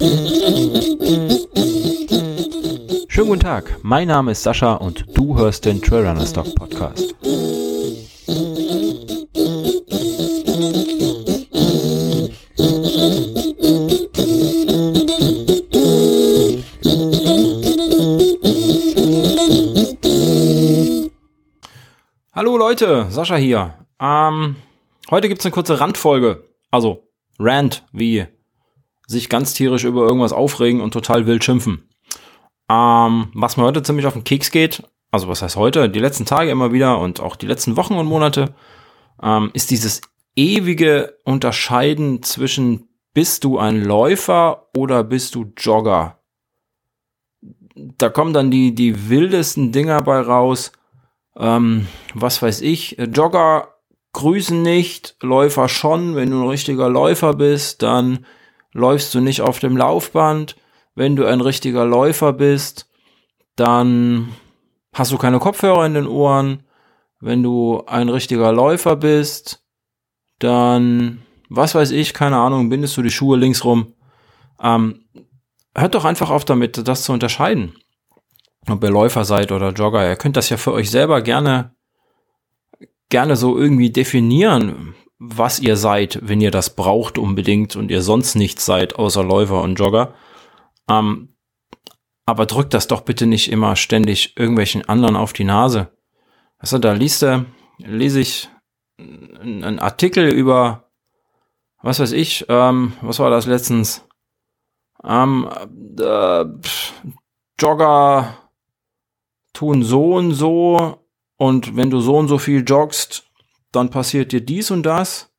[0.00, 1.28] Schönen
[3.28, 7.14] guten Tag, mein Name ist Sascha und du hörst den Trailrunner Stock Podcast.
[22.32, 23.74] Hallo Leute, Sascha hier.
[24.00, 24.56] Ähm,
[25.10, 26.48] heute gibt's eine kurze Randfolge.
[26.70, 27.06] Also
[27.38, 28.26] Rant, wie
[29.10, 31.88] sich ganz tierisch über irgendwas aufregen und total wild schimpfen.
[32.70, 36.26] Ähm, was mir heute ziemlich auf den Keks geht, also was heißt heute, die letzten
[36.26, 38.54] Tage immer wieder und auch die letzten Wochen und Monate,
[39.20, 40.00] ähm, ist dieses
[40.36, 46.20] ewige Unterscheiden zwischen bist du ein Läufer oder bist du Jogger?
[47.74, 50.70] Da kommen dann die, die wildesten Dinger bei raus.
[51.36, 53.74] Ähm, was weiß ich, Jogger
[54.12, 56.14] grüßen nicht, Läufer schon.
[56.14, 58.24] Wenn du ein richtiger Läufer bist, dann
[58.72, 60.56] läufst du nicht auf dem Laufband.
[60.94, 62.88] Wenn du ein richtiger Läufer bist,
[63.56, 64.32] dann
[64.92, 66.64] hast du keine Kopfhörer in den Ohren.
[67.20, 69.62] Wenn du ein richtiger Läufer bist,
[70.38, 73.94] dann, was weiß ich, keine Ahnung, bindest du die Schuhe links rum.
[74.62, 75.04] Ähm,
[75.76, 77.74] hört doch einfach auf damit, das zu unterscheiden.
[78.68, 80.08] Ob ihr Läufer seid oder Jogger.
[80.08, 81.74] Ihr könnt das ja für euch selber gerne,
[83.08, 88.36] gerne so irgendwie definieren, was ihr seid, wenn ihr das braucht unbedingt und ihr sonst
[88.36, 90.14] nichts seid, außer Läufer und Jogger.
[90.88, 91.36] Ähm,
[92.24, 95.90] aber drückt das doch bitte nicht immer ständig irgendwelchen anderen auf die Nase.
[96.58, 97.44] Also da liest er,
[97.76, 98.48] lese ich
[98.98, 100.90] einen Artikel über,
[101.82, 104.06] was weiß ich, ähm, was war das letztens?
[105.04, 105.50] Ähm,
[105.98, 106.44] äh,
[107.58, 108.38] Jogger
[109.52, 110.98] tun so und so
[111.36, 113.29] und wenn du so und so viel joggst,
[113.72, 115.30] dann passiert dir dies und das.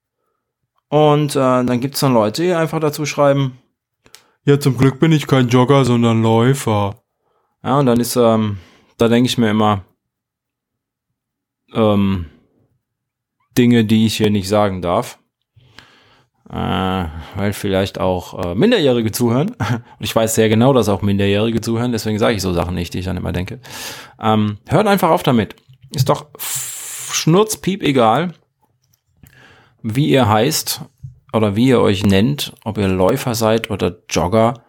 [0.89, 3.57] Und äh, dann gibt's dann Leute, die einfach dazu schreiben,
[4.43, 7.03] ja, zum Glück bin ich kein Jogger, sondern Läufer.
[7.63, 8.57] Ja, und dann ist, ähm,
[8.97, 9.83] da denke ich mir immer,
[11.75, 12.25] ähm,
[13.55, 15.19] Dinge, die ich hier nicht sagen darf.
[16.49, 17.05] Äh,
[17.35, 19.55] weil vielleicht auch äh, Minderjährige zuhören.
[19.59, 22.93] Und ich weiß sehr genau, dass auch Minderjährige zuhören, deswegen sage ich so Sachen nicht,
[22.93, 23.61] die ich dann immer denke.
[24.19, 25.55] Ähm, hört einfach auf damit.
[25.91, 26.25] Ist doch
[27.13, 28.33] schnurzpiep egal,
[29.81, 30.81] wie ihr heißt
[31.33, 34.63] oder wie ihr euch nennt, ob ihr Läufer seid oder Jogger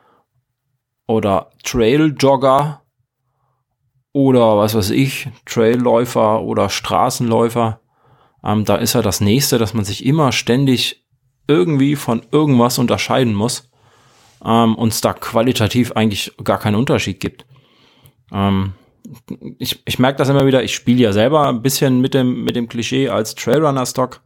[1.06, 2.82] oder Trailjogger
[4.12, 7.80] oder was weiß ich, Trailläufer oder Straßenläufer.
[8.44, 11.04] Ähm, da ist ja das nächste, dass man sich immer ständig
[11.48, 13.70] irgendwie von irgendwas unterscheiden muss
[14.44, 17.46] ähm, und es da qualitativ eigentlich gar keinen Unterschied gibt.
[18.32, 18.74] Ähm,
[19.58, 22.56] ich, ich merke das immer wieder, ich spiele ja selber ein bisschen mit dem, mit
[22.56, 24.20] dem Klischee als Trailrunner-Stock,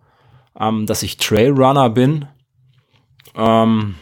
[0.58, 2.26] ähm, dass ich Trailrunner bin.
[3.34, 3.96] Ähm,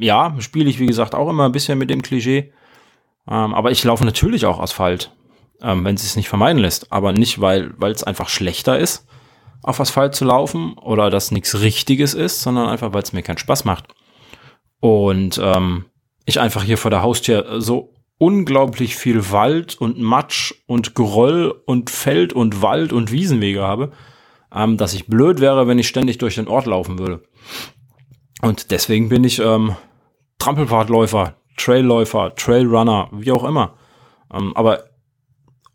[0.00, 2.52] ja, spiele ich wie gesagt auch immer ein bisschen mit dem Klischee.
[3.28, 5.12] Ähm, aber ich laufe natürlich auch Asphalt,
[5.62, 6.92] ähm, wenn es sich nicht vermeiden lässt.
[6.92, 9.06] Aber nicht, weil es einfach schlechter ist,
[9.62, 13.38] auf Asphalt zu laufen oder dass nichts Richtiges ist, sondern einfach, weil es mir keinen
[13.38, 13.86] Spaß macht.
[14.80, 15.86] Und ähm,
[16.26, 21.90] ich einfach hier vor der Haustür so unglaublich viel Wald und Matsch und Geröll und
[21.90, 23.92] Feld und Wald und Wiesenwege habe,
[24.54, 27.22] ähm, dass ich blöd wäre, wenn ich ständig durch den Ort laufen würde.
[28.40, 29.76] Und deswegen bin ich ähm,
[30.38, 33.74] Trampelpfadläufer, Trailläufer, Trailrunner, wie auch immer.
[34.32, 34.84] Ähm, aber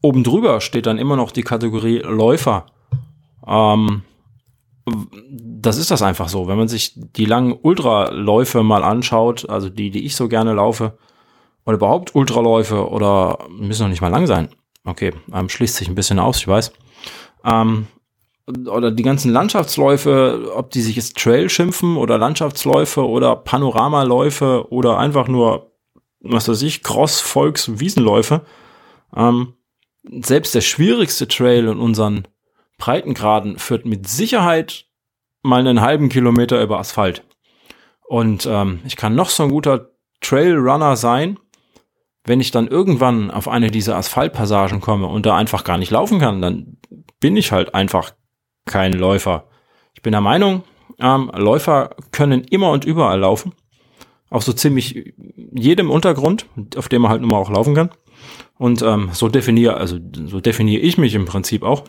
[0.01, 2.67] oben drüber steht dann immer noch die Kategorie Läufer.
[3.47, 4.03] Ähm,
[5.21, 6.47] das ist das einfach so.
[6.47, 10.97] Wenn man sich die langen Ultraläufe mal anschaut, also die, die ich so gerne laufe,
[11.69, 14.49] oder überhaupt Ultraläufe oder müssen noch nicht mal lang sein.
[14.85, 16.73] Okay, ähm, schließt sich ein bisschen aus, ich weiß.
[17.45, 17.85] Ähm,
[18.47, 24.97] oder die ganzen Landschaftsläufe, ob die sich jetzt Trail schimpfen oder Landschaftsläufe oder Panoramaläufe oder
[24.97, 25.71] einfach nur,
[26.21, 28.41] was weiß ich, Cross, Volks, Wiesenläufe.
[29.15, 29.53] Ähm,
[30.03, 32.27] selbst der schwierigste Trail in unseren
[32.79, 34.85] Breitengraden führt mit Sicherheit
[35.43, 37.23] mal einen halben Kilometer über Asphalt.
[38.07, 39.91] Und ähm, ich kann noch so ein guter
[40.21, 41.37] Trailrunner sein,
[42.25, 46.19] wenn ich dann irgendwann auf eine dieser Asphaltpassagen komme und da einfach gar nicht laufen
[46.19, 46.77] kann, dann
[47.19, 48.13] bin ich halt einfach
[48.65, 49.49] kein Läufer.
[49.93, 50.63] Ich bin der Meinung,
[50.99, 53.53] ähm, Läufer können immer und überall laufen.
[54.29, 55.13] Auf so ziemlich
[55.53, 56.45] jedem Untergrund,
[56.77, 57.89] auf dem man halt nun mal auch laufen kann.
[58.57, 61.85] Und ähm, so definiere, also so definiere ich mich im Prinzip auch.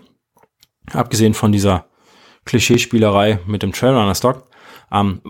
[0.92, 1.86] Abgesehen von dieser
[2.46, 4.48] Klischeespielerei mit dem Trailrunner Stock.
[4.90, 5.20] Ähm,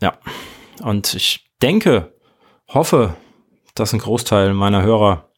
[0.00, 0.18] ja.
[0.82, 2.14] Und ich denke,
[2.68, 3.16] hoffe,
[3.80, 5.30] dass ein Großteil meiner Hörer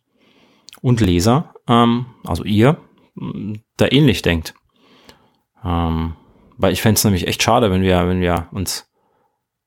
[0.81, 2.79] und Leser, ähm, also ihr,
[3.77, 4.55] da ähnlich denkt.
[5.65, 6.15] Ähm,
[6.57, 8.89] weil ich fände es nämlich echt schade, wenn wir, wenn wir uns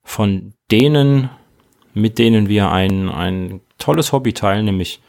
[0.04, 1.30] von denen
[1.94, 5.02] mit denen wir ein, ein tolles Hobby teilen, nämlich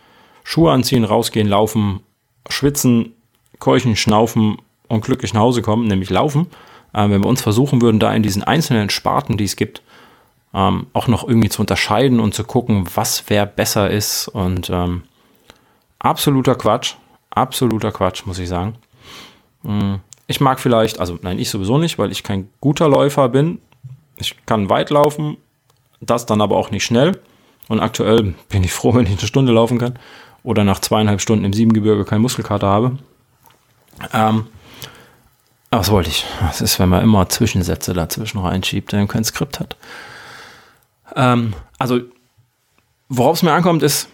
[0.44, 2.00] Schuhe anziehen, rausgehen, laufen,
[2.48, 3.14] schwitzen,
[3.58, 6.48] keuchen, schnaufen und glücklich nach Hause kommen, nämlich laufen.
[6.92, 9.82] Äh, wenn wir uns versuchen würden, da in diesen einzelnen Sparten, die es gibt,
[10.54, 14.28] ähm, auch noch irgendwie zu unterscheiden und zu gucken, was wer besser ist.
[14.28, 15.02] Und ähm,
[15.98, 16.94] absoluter Quatsch,
[17.30, 18.74] absoluter Quatsch, muss ich sagen.
[19.62, 19.94] Mm,
[20.26, 23.60] ich mag vielleicht, also nein, ich sowieso nicht, weil ich kein guter Läufer bin.
[24.16, 25.36] Ich kann weit laufen,
[26.00, 27.18] das dann aber auch nicht schnell.
[27.68, 29.98] Und aktuell bin ich froh, wenn ich eine Stunde laufen kann
[30.42, 32.98] oder nach zweieinhalb Stunden im Siebengebirge keinen Muskelkater habe.
[34.12, 34.46] Ähm,
[35.70, 36.26] was wollte ich?
[36.40, 39.76] Das ist, wenn man immer Zwischensätze dazwischen reinschiebt, der kein Skript hat.
[41.16, 42.00] Ähm, also,
[43.08, 44.08] worauf es mir ankommt, ist,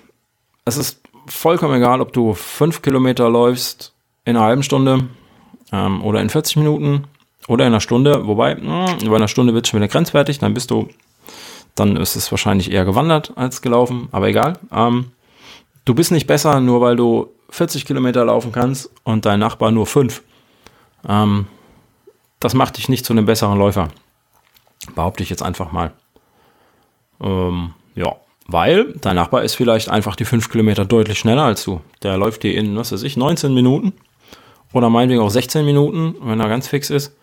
[0.65, 3.93] es ist vollkommen egal, ob du fünf Kilometer läufst
[4.25, 5.09] in einer halben Stunde
[5.73, 7.05] ähm, oder in 40 Minuten
[7.47, 8.27] oder in einer Stunde.
[8.27, 10.89] Wobei, mh, hm, bei einer Stunde wird es schon wieder grenzwertig, dann bist du,
[11.75, 14.59] dann ist es wahrscheinlich eher gewandert als gelaufen, aber egal.
[14.73, 15.13] Ähm,
[15.85, 19.87] du bist nicht besser, nur weil du 40 Kilometer laufen kannst und dein Nachbar nur
[19.87, 20.23] fünf.
[21.09, 21.47] Ähm,
[22.41, 23.89] das macht dich nicht zu einem besseren Läufer.
[24.95, 25.93] Behaupte ich jetzt einfach mal.
[27.21, 28.17] Ähm, ja,
[28.47, 31.81] weil dein Nachbar ist vielleicht einfach die fünf Kilometer deutlich schneller als du.
[32.03, 33.93] Der läuft dir in, was weiß ich, 19 Minuten
[34.73, 37.15] oder meinetwegen auch 16 Minuten, wenn er ganz fix ist.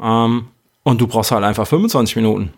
[0.00, 0.48] Ähm,
[0.82, 2.52] und du brauchst halt einfach 25 Minuten.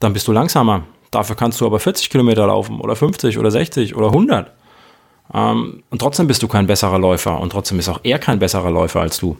[0.00, 0.82] Dann bist du langsamer.
[1.10, 4.52] Dafür kannst du aber 40 Kilometer laufen oder 50 oder 60 oder 100.
[5.32, 8.70] Ähm, und trotzdem bist du kein besserer Läufer und trotzdem ist auch er kein besserer
[8.70, 9.38] Läufer als du,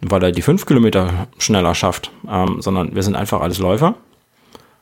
[0.00, 3.94] weil er die 5 Kilometer schneller schafft, ähm, sondern wir sind einfach alles Läufer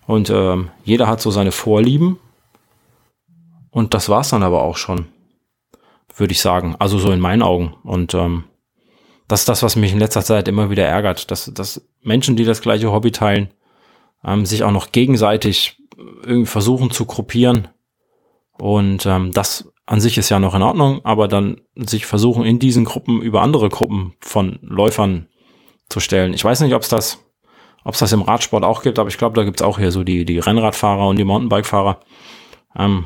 [0.06, 2.18] und ähm, jeder hat so seine Vorlieben
[3.70, 5.06] und das war's dann aber auch schon,
[6.16, 6.76] würde ich sagen.
[6.78, 8.44] Also so in meinen Augen und ähm,
[9.28, 12.44] das ist das, was mich in letzter Zeit immer wieder ärgert, dass, dass Menschen, die
[12.44, 13.48] das gleiche Hobby teilen,
[14.24, 17.68] ähm, sich auch noch gegenseitig irgendwie versuchen zu gruppieren.
[18.58, 22.58] Und ähm, das an sich ist ja noch in Ordnung, aber dann sich versuchen, in
[22.58, 25.28] diesen Gruppen über andere Gruppen von Läufern
[25.88, 26.34] zu stellen.
[26.34, 27.18] Ich weiß nicht, ob es das,
[27.84, 29.90] ob es das im Radsport auch gibt, aber ich glaube, da gibt es auch hier
[29.90, 32.00] so die, die Rennradfahrer und die Mountainbikefahrer.
[32.76, 33.04] Ähm,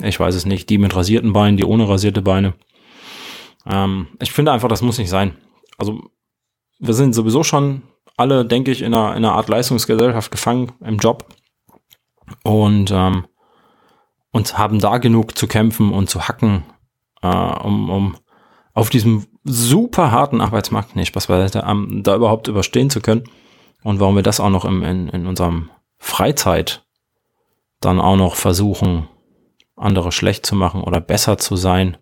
[0.00, 2.54] ich weiß es nicht, die mit rasierten Beinen, die ohne rasierte Beine.
[3.66, 5.36] Ähm, ich finde einfach, das muss nicht sein.
[5.78, 6.00] Also
[6.78, 7.82] wir sind sowieso schon
[8.16, 11.26] alle, denke ich, in einer, in einer Art Leistungsgesellschaft gefangen im Job
[12.44, 13.26] und, ähm,
[14.30, 16.64] und haben da genug zu kämpfen und zu hacken,
[17.22, 18.16] äh, um, um
[18.72, 23.24] auf diesem super harten Arbeitsmarkt, nicht was da, um, da überhaupt überstehen zu können.
[23.86, 26.84] Und warum wir das auch noch im, in, in unserem Freizeit
[27.78, 29.08] dann auch noch versuchen,
[29.76, 31.96] andere schlecht zu machen oder besser zu sein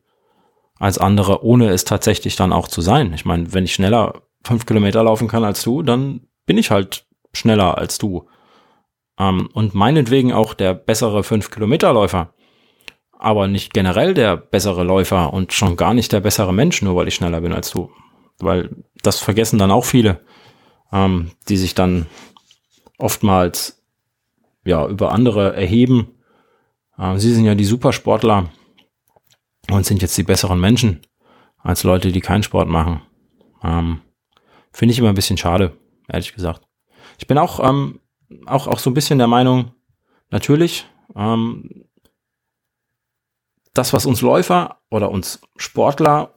[0.78, 3.12] als andere, ohne es tatsächlich dann auch zu sein.
[3.12, 7.06] Ich meine, wenn ich schneller fünf Kilometer laufen kann als du, dann bin ich halt
[7.34, 8.28] schneller als du.
[9.18, 12.32] Ähm, und meinetwegen auch der bessere 5-Kilometer-Läufer.
[13.12, 17.08] Aber nicht generell der bessere Läufer und schon gar nicht der bessere Mensch, nur weil
[17.08, 17.90] ich schneller bin als du.
[18.38, 18.70] Weil
[19.02, 20.22] das vergessen dann auch viele,
[20.94, 22.06] ähm, die sich dann
[22.96, 23.84] oftmals
[24.64, 26.14] ja über andere erheben.
[26.98, 28.50] Ähm, sie sind ja die Supersportler
[29.70, 31.02] und sind jetzt die besseren Menschen
[31.58, 33.02] als Leute, die keinen Sport machen.
[33.62, 34.00] Ähm,
[34.72, 35.76] Finde ich immer ein bisschen schade,
[36.08, 36.62] ehrlich gesagt.
[37.18, 38.00] Ich bin auch ähm,
[38.46, 39.72] auch, auch so ein bisschen der Meinung,
[40.30, 41.84] natürlich, ähm,
[43.72, 46.33] das, was uns Läufer oder uns Sportler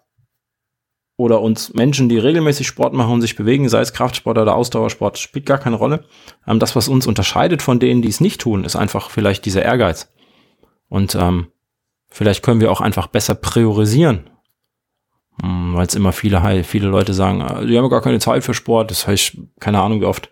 [1.17, 5.17] oder uns Menschen, die regelmäßig Sport machen und sich bewegen, sei es Kraftsport oder Ausdauersport,
[5.17, 6.05] spielt gar keine Rolle.
[6.47, 9.63] Ähm, das, was uns unterscheidet von denen, die es nicht tun, ist einfach vielleicht dieser
[9.63, 10.13] Ehrgeiz.
[10.89, 11.47] Und ähm,
[12.09, 14.29] vielleicht können wir auch einfach besser priorisieren.
[15.41, 18.53] Hm, Weil es immer viele, viele Leute sagen, äh, die haben gar keine Zeit für
[18.53, 18.91] Sport.
[18.91, 20.29] Das heißt, keine Ahnung wie oft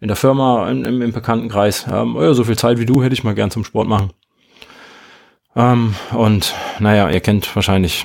[0.00, 3.14] in der Firma, im, im, im Bekanntenkreis, ähm, oh so viel Zeit wie du hätte
[3.14, 4.12] ich mal gern zum Sport machen.
[5.54, 8.04] Ähm, und naja, ihr kennt wahrscheinlich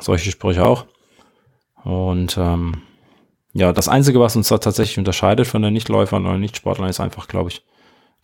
[0.00, 0.86] solche Sprüche auch.
[1.86, 2.82] Und ähm,
[3.52, 7.28] ja, das Einzige, was uns da tatsächlich unterscheidet von den Nichtläufern oder Nichtsportlern, ist einfach,
[7.28, 7.64] glaube ich,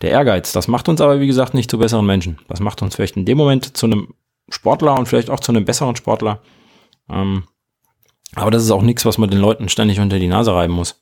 [0.00, 0.50] der Ehrgeiz.
[0.50, 2.40] Das macht uns aber, wie gesagt, nicht zu besseren Menschen.
[2.48, 4.14] Das macht uns vielleicht in dem Moment zu einem
[4.48, 6.40] Sportler und vielleicht auch zu einem besseren Sportler.
[7.08, 7.44] Ähm,
[8.34, 11.00] aber das ist auch nichts, was man den Leuten ständig unter die Nase reiben muss.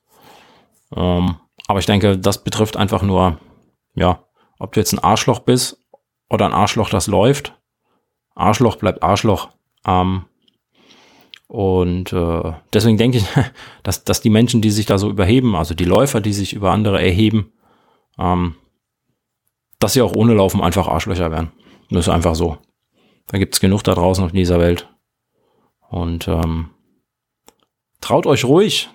[0.94, 1.36] Ähm,
[1.66, 3.38] aber ich denke, das betrifft einfach nur,
[3.94, 4.22] ja,
[4.58, 5.78] ob du jetzt ein Arschloch bist
[6.28, 7.58] oder ein Arschloch, das läuft.
[8.34, 9.48] Arschloch bleibt Arschloch.
[9.86, 10.26] Ähm,
[11.50, 13.24] und äh, deswegen denke ich,
[13.82, 16.70] dass, dass die Menschen, die sich da so überheben, also die Läufer, die sich über
[16.70, 17.52] andere erheben,
[18.20, 18.54] ähm,
[19.80, 21.50] dass sie auch ohne Laufen einfach Arschlöcher werden.
[21.90, 22.58] Das ist einfach so.
[23.26, 24.88] Da gibt es genug da draußen auf dieser Welt.
[25.88, 26.70] Und ähm,
[28.00, 28.88] traut euch ruhig,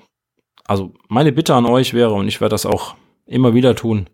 [0.64, 2.96] also meine Bitte an euch wäre, und ich werde das auch
[3.26, 4.10] immer wieder tun,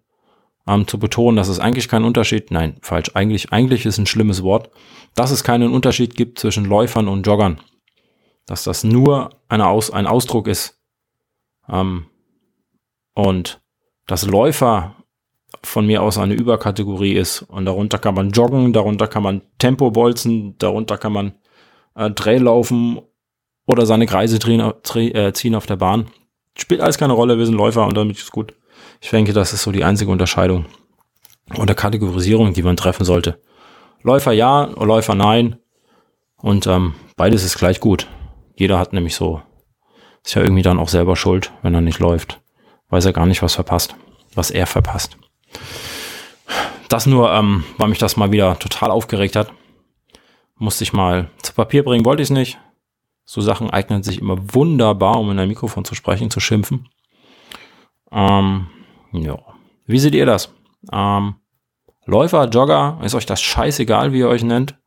[0.67, 4.41] ähm, zu betonen, dass es eigentlich keinen Unterschied, nein, falsch, eigentlich, eigentlich ist ein schlimmes
[4.41, 4.71] Wort,
[5.13, 7.61] dass es keinen Unterschied gibt zwischen Läufern und Joggern.
[8.51, 10.77] Dass das nur Aus, ein Ausdruck ist.
[11.69, 12.07] Ähm,
[13.13, 13.61] und
[14.07, 14.93] dass Läufer
[15.63, 17.43] von mir aus eine Überkategorie ist.
[17.43, 21.31] Und darunter kann man joggen, darunter kann man Tempo bolzen, darunter kann man
[21.95, 22.99] äh, Trail laufen
[23.67, 26.07] oder seine Kreise drehen, äh, ziehen auf der Bahn.
[26.57, 28.53] Spielt alles keine Rolle, wir sind Läufer und damit ist gut.
[28.99, 30.65] Ich denke, das ist so die einzige Unterscheidung
[31.57, 33.39] oder Kategorisierung, die man treffen sollte.
[34.03, 35.55] Läufer ja, Läufer nein.
[36.35, 38.07] Und ähm, beides ist gleich gut.
[38.61, 39.41] Jeder hat nämlich so,
[40.23, 42.41] ist ja irgendwie dann auch selber schuld, wenn er nicht läuft.
[42.89, 43.95] Weiß er gar nicht, was verpasst,
[44.35, 45.17] was er verpasst.
[46.87, 49.51] Das nur, ähm, weil mich das mal wieder total aufgeregt hat.
[50.57, 52.59] Musste ich mal zu Papier bringen, wollte ich es nicht.
[53.25, 56.87] So Sachen eignen sich immer wunderbar, um in ein Mikrofon zu sprechen, zu schimpfen.
[58.11, 58.67] Ähm,
[59.11, 59.39] ja.
[59.87, 60.53] Wie seht ihr das?
[60.93, 61.33] Ähm,
[62.05, 64.77] Läufer, Jogger, ist euch das scheißegal, wie ihr euch nennt?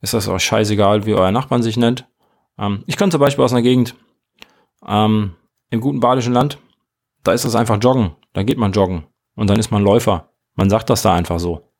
[0.00, 2.06] Ist das euch scheißegal, wie euer Nachbarn sich nennt?
[2.58, 3.94] Ähm, ich komme zum Beispiel aus einer Gegend
[4.86, 5.34] ähm,
[5.70, 6.58] im guten badischen Land.
[7.24, 8.16] Da ist das einfach Joggen.
[8.32, 9.06] Da geht man joggen.
[9.34, 10.30] Und dann ist man Läufer.
[10.54, 11.72] Man sagt das da einfach so.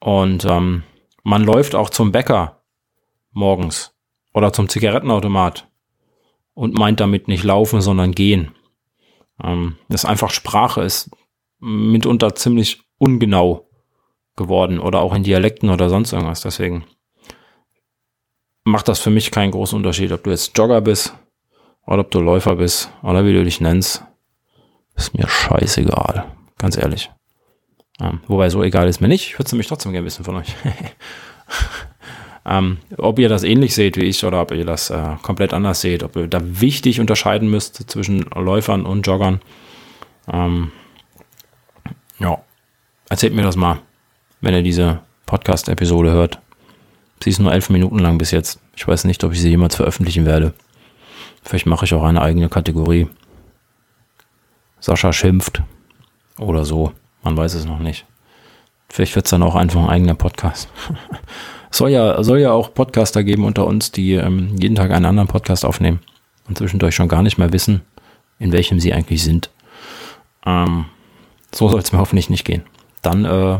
[0.00, 0.82] Und ähm,
[1.22, 2.62] man läuft auch zum Bäcker
[3.32, 3.94] morgens
[4.32, 5.68] oder zum Zigarettenautomat
[6.54, 8.52] und meint damit nicht laufen, sondern gehen.
[9.42, 11.10] Ähm, das ist einfach Sprache ist
[11.58, 13.68] mitunter ziemlich ungenau
[14.36, 16.42] geworden oder auch in Dialekten oder sonst irgendwas.
[16.42, 16.84] Deswegen
[18.66, 21.14] macht das für mich keinen großen Unterschied, ob du jetzt Jogger bist
[21.86, 24.02] oder ob du Läufer bist oder wie du dich nennst.
[24.96, 26.24] Ist mir scheißegal,
[26.58, 27.10] ganz ehrlich.
[28.00, 29.26] Ähm, wobei so egal ist mir nicht.
[29.26, 30.48] Ich würde es nämlich trotzdem gerne wissen von euch.
[32.46, 35.80] ähm, ob ihr das ähnlich seht wie ich oder ob ihr das äh, komplett anders
[35.80, 39.40] seht, ob ihr da wichtig unterscheiden müsst zwischen Läufern und Joggern.
[40.30, 40.72] Ähm,
[42.18, 42.42] ja,
[43.08, 43.78] erzählt mir das mal,
[44.40, 46.40] wenn ihr diese Podcast-Episode hört.
[47.22, 48.60] Sie ist nur elf Minuten lang bis jetzt.
[48.76, 50.52] Ich weiß nicht, ob ich sie jemals veröffentlichen werde.
[51.42, 53.08] Vielleicht mache ich auch eine eigene Kategorie.
[54.80, 55.62] Sascha schimpft
[56.38, 56.92] oder so.
[57.22, 58.04] Man weiß es noch nicht.
[58.88, 60.68] Vielleicht wird es dann auch einfach ein eigener Podcast.
[61.70, 65.28] soll ja, soll ja auch Podcaster geben unter uns, die ähm, jeden Tag einen anderen
[65.28, 66.00] Podcast aufnehmen
[66.48, 67.82] und zwischendurch schon gar nicht mehr wissen,
[68.38, 69.50] in welchem sie eigentlich sind.
[70.44, 70.86] Ähm,
[71.52, 72.62] so soll es mir hoffentlich nicht gehen.
[73.02, 73.58] Dann äh,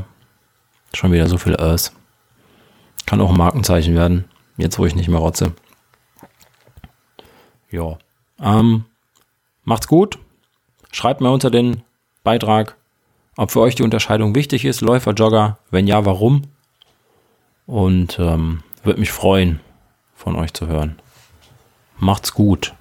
[0.93, 1.93] schon wieder so viel Earth.
[3.07, 4.25] Kann auch ein Markenzeichen werden.
[4.57, 5.53] Jetzt, wo ich nicht mehr rotze.
[7.71, 7.99] Ja.
[8.41, 8.85] Ähm,
[9.65, 10.19] macht's gut.
[10.93, 11.83] Schreibt mir unter den
[12.25, 12.77] Beitrag,
[13.37, 15.59] ob für euch die Unterscheidung wichtig ist, Läufer, Jogger.
[15.71, 16.43] Wenn ja, warum?
[17.67, 19.61] Und ähm, würde mich freuen,
[20.15, 21.01] von euch zu hören.
[21.99, 22.75] Macht's gut.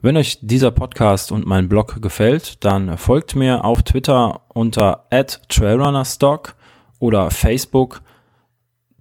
[0.00, 5.06] Wenn euch dieser Podcast und mein Blog gefällt, dann folgt mir auf Twitter unter
[5.48, 6.54] @trailrunnerstock
[7.00, 8.00] oder Facebook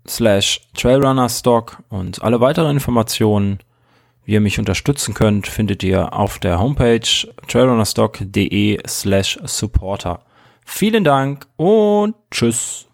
[0.08, 3.60] slash trailrunnerstock und alle weiteren Informationen,
[4.26, 7.08] wie ihr mich unterstützen könnt, findet ihr auf der Homepage
[7.48, 10.22] trailrunnerstock.de slash supporter.
[10.66, 12.87] Vielen Dank und tschüss.